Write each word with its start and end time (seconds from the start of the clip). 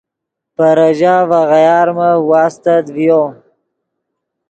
پے 0.55 0.67
ریژہ 0.77 1.15
ڤے 1.29 1.41
غیارمف 1.51 2.17
واستت 2.29 2.83
ڤیو 2.95 3.21